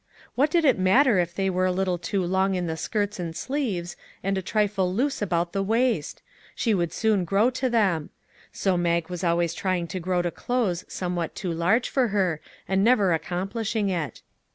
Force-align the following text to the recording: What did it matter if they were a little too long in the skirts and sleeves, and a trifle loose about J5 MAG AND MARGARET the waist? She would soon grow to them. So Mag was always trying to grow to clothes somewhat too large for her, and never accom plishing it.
What 0.33 0.49
did 0.49 0.65
it 0.65 0.79
matter 0.79 1.19
if 1.19 1.35
they 1.35 1.47
were 1.47 1.67
a 1.67 1.71
little 1.71 1.99
too 1.99 2.23
long 2.25 2.55
in 2.55 2.65
the 2.65 2.75
skirts 2.75 3.19
and 3.19 3.35
sleeves, 3.35 3.95
and 4.23 4.35
a 4.35 4.41
trifle 4.41 4.91
loose 4.91 5.21
about 5.21 5.49
J5 5.51 5.53
MAG 5.53 5.59
AND 5.59 5.67
MARGARET 5.67 5.67
the 5.85 5.91
waist? 5.95 6.21
She 6.55 6.73
would 6.73 6.91
soon 6.91 7.23
grow 7.23 7.51
to 7.51 7.69
them. 7.69 8.09
So 8.51 8.75
Mag 8.77 9.09
was 9.09 9.23
always 9.23 9.53
trying 9.53 9.85
to 9.89 9.99
grow 9.99 10.23
to 10.23 10.31
clothes 10.31 10.85
somewhat 10.87 11.35
too 11.35 11.51
large 11.53 11.87
for 11.87 12.07
her, 12.07 12.41
and 12.67 12.83
never 12.83 13.09
accom 13.15 13.51
plishing 13.51 13.89
it. 13.91 14.23